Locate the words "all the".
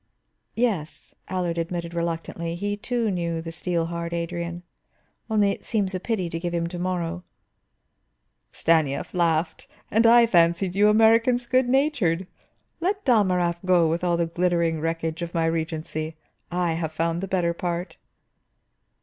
14.03-14.25